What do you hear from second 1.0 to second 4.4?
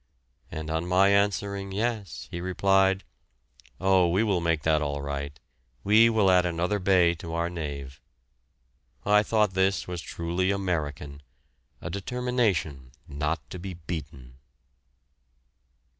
answering "Yes" he replied, "Oh, we